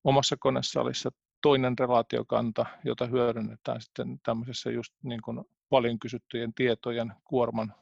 omassa 0.04 0.36
konesalissa 0.40 1.10
toinen 1.42 1.78
relaatiokanta, 1.78 2.66
jota 2.84 3.06
hyödynnetään 3.06 3.80
sitten 3.80 4.20
tämmöisessä 4.22 4.70
just 4.70 4.94
niin 5.02 5.22
kuin 5.22 5.44
paljon 5.68 5.98
kysyttyjen 5.98 6.54
tietojen 6.54 7.12
kuorman 7.24 7.74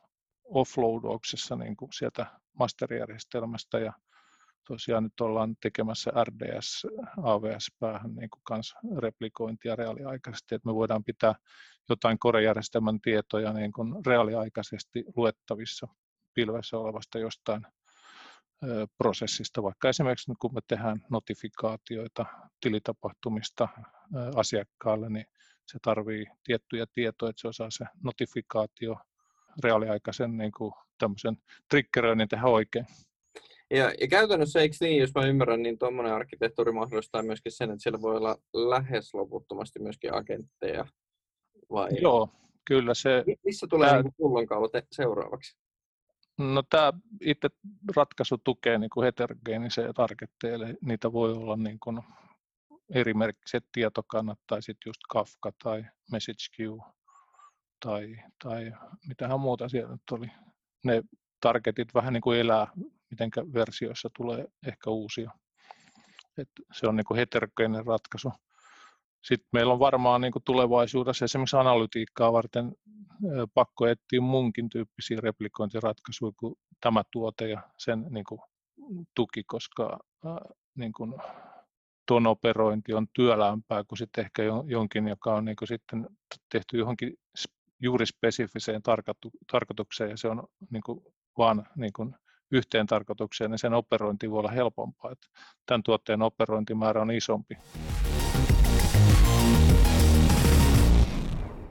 offloadauksessa 0.44 1.56
niin 1.56 1.76
kuin 1.76 1.92
sieltä 1.92 2.26
masterijärjestelmästä. 2.58 3.78
Ja 3.78 3.92
tosiaan 4.68 5.02
nyt 5.04 5.20
ollaan 5.20 5.56
tekemässä 5.62 6.10
RDS 6.24 6.86
AVS-päähän 7.22 8.14
niin 8.14 8.30
kuin 8.30 8.40
kans 8.44 8.74
replikointia 8.98 9.76
reaaliaikaisesti, 9.76 10.54
että 10.54 10.68
me 10.68 10.74
voidaan 10.74 11.04
pitää 11.04 11.34
jotain 11.88 12.18
korejärjestelmän 12.18 13.00
tietoja 13.00 13.52
niin 13.52 13.72
kuin 13.72 14.06
reaaliaikaisesti 14.06 15.04
luettavissa 15.16 15.88
pilvessä 16.34 16.78
olevasta 16.78 17.18
jostain 17.18 17.66
prosessista, 18.98 19.62
vaikka 19.62 19.88
esimerkiksi 19.88 20.32
kun 20.40 20.54
me 20.54 20.60
tehdään 20.68 21.04
notifikaatioita 21.10 22.26
tilitapahtumista 22.60 23.68
asiakkaalle, 24.34 25.08
niin 25.10 25.26
se 25.66 25.78
tarvii 25.82 26.26
tiettyjä 26.44 26.86
tietoja, 26.94 27.30
että 27.30 27.40
se 27.40 27.48
osaa 27.48 27.70
se 27.70 27.84
notifikaatio 28.04 28.96
reaaliaikaisen 29.64 30.36
niin 30.36 30.52
kuin 30.52 30.72
tämmöisen 30.98 31.36
triggeröinnin 31.70 32.28
tehdä 32.28 32.46
oikein. 32.46 32.86
Ja, 33.70 33.92
ja 34.00 34.08
käytännössä 34.08 34.60
eikö 34.60 34.76
niin, 34.80 35.00
jos 35.00 35.10
mä 35.14 35.26
ymmärrän, 35.26 35.62
niin 35.62 35.78
tuommoinen 35.78 36.14
arkkitehtuuri 36.14 36.72
mahdollistaa 36.72 37.22
myöskin 37.22 37.52
sen, 37.52 37.70
että 37.70 37.82
siellä 37.82 38.02
voi 38.02 38.16
olla 38.16 38.36
lähes 38.54 39.14
loputtomasti 39.14 39.78
myöskin 39.78 40.14
agentteja? 40.14 40.86
Vai? 41.70 41.88
Joo, 42.00 42.28
kyllä 42.64 42.94
se... 42.94 43.24
Missä 43.44 43.66
tulee 43.70 43.88
tämä... 43.88 44.02
niin 44.02 44.14
pullonkaulo 44.16 44.68
seuraavaksi? 44.92 45.58
No 46.38 46.62
tämä 46.62 46.92
itse 47.20 47.48
ratkaisu 47.96 48.38
tukee 48.38 48.78
niin 48.78 48.90
kuin 48.90 49.04
heterogeeniseen 49.04 49.94
targetteja, 49.94 50.54
eli 50.54 50.74
niitä 50.80 51.12
voi 51.12 51.32
olla 51.32 51.56
niin 51.56 51.80
kuin 51.80 52.00
erimerkkiset 52.94 53.64
tietokannat 53.72 54.38
tai 54.46 54.62
sitten 54.62 54.90
just 54.90 55.00
Kafka 55.08 55.52
tai 55.62 55.84
Message 56.12 56.44
Queue 56.60 56.82
tai, 57.84 58.16
tai 58.44 58.72
mitähän 59.08 59.40
muuta 59.40 59.68
siellä 59.68 59.92
nyt 59.92 60.10
oli. 60.12 60.26
Ne 60.84 61.02
targetit 61.40 61.94
vähän 61.94 62.12
niin 62.12 62.20
kuin 62.20 62.38
elää 62.40 62.66
miten 63.10 63.30
versioissa 63.54 64.10
tulee 64.16 64.46
ehkä 64.66 64.90
uusia. 64.90 65.30
Et 66.38 66.48
se 66.72 66.88
on 66.88 66.96
niin 66.96 67.16
heterogeeninen 67.16 67.86
ratkaisu. 67.86 68.32
Sitten 69.24 69.48
meillä 69.52 69.72
on 69.72 69.78
varmaan 69.78 70.20
niin 70.20 70.32
tulevaisuudessa 70.44 71.24
esimerkiksi 71.24 71.56
analytiikkaa 71.56 72.32
varten 72.32 72.72
pakko 73.54 73.86
etsiä 73.86 74.20
munkin 74.20 74.68
tyyppisiä 74.68 75.18
replikointiratkaisuja 75.22 76.32
kuin 76.36 76.54
tämä 76.80 77.02
tuote 77.12 77.48
ja 77.48 77.62
sen 77.78 78.06
niin 78.10 78.24
kuin, 78.24 78.40
tuki, 79.14 79.42
koska 79.46 79.98
niin 80.74 80.92
kuin, 80.92 81.14
tuon 82.06 82.26
operointi 82.26 82.94
on 82.94 83.06
työläämpää 83.12 83.84
kuin 83.84 83.98
sitten 83.98 84.24
ehkä 84.24 84.42
jonkin, 84.66 85.08
joka 85.08 85.34
on 85.34 85.44
niin 85.44 85.56
kuin 85.56 85.68
sitten 85.68 86.06
tehty 86.52 86.78
johonkin 86.78 87.14
juuri 87.82 88.06
spesifiseen 88.06 88.82
tarkoitukseen 89.52 90.10
ja 90.10 90.16
se 90.16 90.28
on 90.28 90.42
niin 90.70 90.82
kuin, 90.82 91.00
vaan 91.38 91.66
niin 91.76 91.92
kuin, 91.92 92.14
yhteen 92.50 92.86
tarkoitukseen, 92.86 93.50
niin 93.50 93.58
sen 93.58 93.74
operointi 93.74 94.30
voi 94.30 94.38
olla 94.38 94.50
helpompaa. 94.50 95.12
Että 95.12 95.26
tämän 95.66 95.82
tuotteen 95.82 96.22
operointimäärä 96.22 97.02
on 97.02 97.10
isompi. 97.10 97.54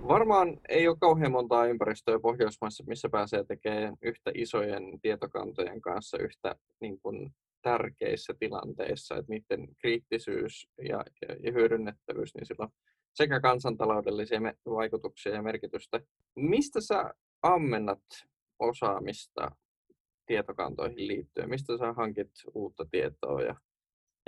Varmaan 0.08 0.60
ei 0.70 0.88
ole 0.88 0.98
kauhean 1.00 1.32
montaa 1.32 1.66
ympäristöä 1.66 2.20
Pohjoismaissa, 2.20 2.84
missä 2.88 3.10
pääsee 3.10 3.44
tekemään 3.44 3.96
yhtä 4.02 4.32
isojen 4.34 5.00
tietokantojen 5.02 5.82
kanssa 5.82 6.18
yhtä 6.18 6.56
niin 6.82 7.00
kuin 7.00 7.32
tärkeissä 7.62 8.34
tilanteissa, 8.40 9.16
että 9.16 9.34
niiden 9.34 9.76
kriittisyys 9.78 10.70
ja, 10.78 11.04
ja, 11.22 11.36
ja 11.44 11.52
hyödynnettävyys, 11.52 12.36
niin 12.36 12.46
sillä 12.46 12.64
on 12.64 12.72
sekä 13.14 13.40
kansantaloudellisia 13.40 14.40
vaikutuksia 14.66 15.34
ja 15.34 15.42
merkitystä. 15.42 16.02
Mistä 16.36 16.82
sä 16.82 17.14
ammennat 17.42 18.04
osaamista 18.60 19.52
tietokantoihin 20.26 21.08
liittyen? 21.08 21.50
Mistä 21.50 21.78
sä 21.78 21.94
hankit 21.94 22.32
uutta 22.54 22.86
tietoa 22.92 23.42
ja, 23.42 23.56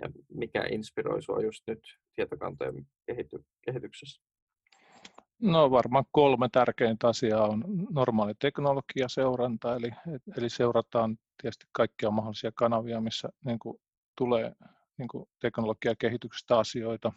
ja 0.01 0.09
mikä 0.33 0.65
inspiroi 0.71 1.21
sua 1.21 1.41
just 1.41 1.63
nyt 1.67 1.79
tietokantojen 2.19 2.87
kehity, 3.05 3.45
kehityksessä? 3.61 4.21
No 5.41 5.71
varmaan 5.71 6.05
kolme 6.11 6.49
tärkeintä 6.51 7.07
asiaa 7.07 7.47
on 7.47 7.63
normaali 7.89 8.33
teknologiaseuranta, 8.39 9.75
eli, 9.75 9.91
eli 10.37 10.49
seurataan 10.49 11.17
tietysti 11.41 11.65
kaikkia 11.71 12.11
mahdollisia 12.11 12.51
kanavia, 12.55 13.01
missä 13.01 13.29
niin 13.45 13.59
kuin, 13.59 13.77
tulee 14.17 14.55
niin 14.97 15.07
kuin, 15.07 15.29
teknologiakehityksestä 15.41 16.59
asioita. 16.59 17.11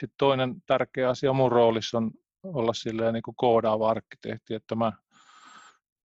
Sitten 0.00 0.16
toinen 0.18 0.62
tärkeä 0.66 1.08
asia 1.08 1.32
mun 1.32 1.52
roolissa 1.52 1.98
on 1.98 2.10
olla 2.42 2.72
silleen 2.72 3.14
niin 3.14 3.22
kuin 3.22 3.36
koodaava 3.36 3.90
arkkitehti, 3.90 4.54
että 4.54 4.74
mä 4.74 4.92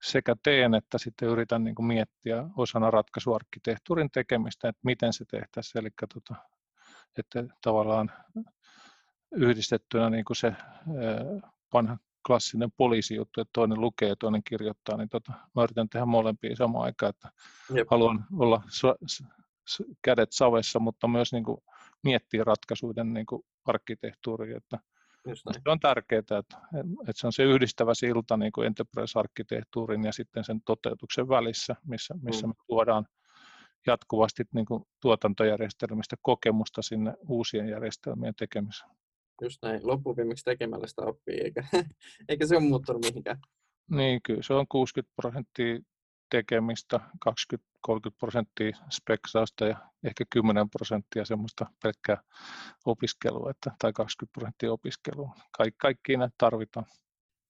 sekä 0.02 0.36
teen 0.42 0.74
että 0.74 0.98
sitten 0.98 1.28
yritän 1.28 1.64
niin 1.64 1.74
kuin 1.74 1.86
miettiä 1.86 2.44
osana 2.56 2.90
ratkaisuarkkitehtuurin 2.90 4.10
tekemistä, 4.10 4.68
että 4.68 4.80
miten 4.84 5.12
se 5.12 5.24
tehtäisiin. 5.24 5.80
Eli 5.80 5.90
tota, 6.14 6.34
että 7.18 7.44
tavallaan 7.62 8.10
yhdistettynä 9.32 10.10
niin 10.10 10.24
kuin 10.24 10.36
se 10.36 10.52
vanha 11.72 11.96
klassinen 12.26 12.72
poliisijuttu, 12.76 13.40
että 13.40 13.50
toinen 13.52 13.80
lukee 13.80 14.08
ja 14.08 14.16
toinen 14.16 14.42
kirjoittaa, 14.44 14.96
niin 14.96 15.08
tota, 15.08 15.32
mä 15.54 15.62
yritän 15.62 15.88
tehdä 15.88 16.06
molempia 16.06 16.56
samaan 16.56 16.84
aikaan, 16.84 17.10
että 17.10 17.28
Jep. 17.74 17.88
haluan 17.90 18.24
olla 18.38 18.62
kädet 20.02 20.32
savessa, 20.32 20.78
mutta 20.78 21.08
myös 21.08 21.32
niin 21.32 21.44
kuin 21.44 21.58
miettiä 22.04 22.44
ratkaisuiden 22.44 23.14
niin 23.14 23.26
kuin 23.26 23.42
arkkitehtuuri, 23.64 24.54
että 24.56 24.78
se 25.36 25.60
on 25.66 25.80
tärkeää, 25.80 26.18
että, 26.18 26.38
että 26.38 27.12
se 27.14 27.26
on 27.26 27.32
se 27.32 27.42
yhdistävä 27.42 27.94
silta 27.94 28.36
niin 28.36 28.52
kuin 28.52 28.66
enterprise-arkkitehtuurin 28.66 30.04
ja 30.04 30.12
sitten 30.12 30.44
sen 30.44 30.60
toteutuksen 30.66 31.28
välissä, 31.28 31.76
missä, 31.84 32.14
missä 32.22 32.46
mm. 32.46 32.50
me 32.50 32.54
tuodaan 32.66 33.06
jatkuvasti 33.86 34.44
niin 34.54 34.66
kuin 34.66 34.82
tuotantojärjestelmistä 35.02 36.16
kokemusta 36.22 36.82
sinne 36.82 37.14
uusien 37.28 37.68
järjestelmien 37.68 38.34
tekemiseen. 38.34 38.90
Just 39.42 39.58
näin, 39.62 39.86
loppuviimeksi 39.86 40.44
tekemällä 40.44 40.86
sitä 40.86 41.02
oppii, 41.02 41.40
eikä, 41.40 41.64
eikä 42.28 42.46
se 42.46 42.56
ole 42.56 42.64
muuttunut 42.64 43.04
mihinkään. 43.04 43.38
Niin, 43.90 44.20
kyllä 44.22 44.42
se 44.42 44.54
on 44.54 44.66
60 44.68 45.12
prosenttia 45.16 45.78
tekemistä, 46.30 47.00
20-30 47.28 47.92
prosenttia 48.18 48.76
speksausta 48.90 49.66
ja 49.66 49.76
ehkä 50.04 50.24
10 50.30 50.70
prosenttia 50.70 51.24
semmoista 51.24 51.66
pelkkää 51.82 52.22
opiskelua, 52.86 53.50
että, 53.50 53.70
tai 53.78 53.92
20 53.92 54.32
prosenttia 54.32 54.72
opiskelua. 54.72 55.30
Kaik, 55.56 55.74
kaikki 55.78 56.16
näitä 56.16 56.34
tarvitaan. 56.38 56.86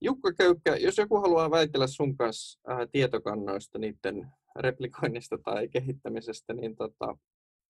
Jukka 0.00 0.32
Köykkä, 0.32 0.76
jos 0.76 0.98
joku 0.98 1.20
haluaa 1.20 1.50
väitellä 1.50 1.86
sun 1.86 2.16
kanssa 2.16 2.60
ää, 2.66 2.86
tietokannoista, 2.92 3.78
niiden 3.78 4.32
replikoinnista 4.58 5.38
tai 5.44 5.68
kehittämisestä, 5.68 6.54
niin 6.54 6.76
tota, 6.76 7.16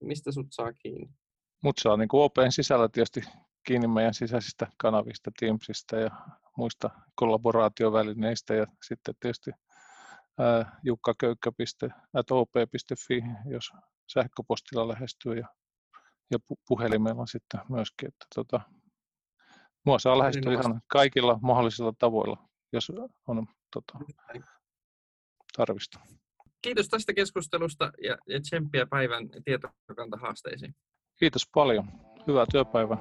mistä 0.03 0.31
sut 0.31 0.47
saa 0.49 0.73
kiinni? 0.73 1.09
Mut 1.63 1.77
saa 1.77 1.97
niin 1.97 2.07
kuin 2.07 2.23
Open 2.23 2.51
sisällä 2.51 2.89
tietysti 2.89 3.21
kiinni 3.67 3.87
meidän 3.87 4.13
sisäisistä 4.13 4.67
kanavista, 4.77 5.31
Teamsista 5.39 5.95
ja 5.95 6.09
muista 6.57 6.89
kollaboraatiovälineistä 7.15 8.53
ja 8.53 8.65
sitten 8.87 9.15
tietysti 9.19 9.51
jukkaköykkö.op.fi, 10.83 13.23
jos 13.45 13.71
sähköpostilla 14.13 14.87
lähestyy 14.87 15.33
ja, 15.33 15.47
ja 16.31 16.37
puhelimella 16.67 17.25
sitten 17.25 17.61
myöskin. 17.69 18.07
Että 18.07 18.25
tota, 18.35 18.61
mua 19.85 19.99
saa 19.99 20.19
lähestyä 20.19 20.53
ihan 20.53 20.81
kaikilla 20.87 21.39
mahdollisilla 21.41 21.93
tavoilla, 21.99 22.49
jos 22.73 22.91
on 23.27 23.47
tota, 23.73 23.99
tarvista. 25.57 25.99
Kiitos 26.61 26.87
tästä 26.87 27.13
keskustelusta 27.13 27.91
ja, 28.03 28.17
ja 28.27 28.41
tsemppiä 28.41 28.85
päivän 28.85 29.29
tietokantahaasteisiin. 29.45 30.75
Kiitos 31.19 31.49
paljon. 31.53 31.85
Hyvää 32.27 32.45
työpäivää. 32.51 32.97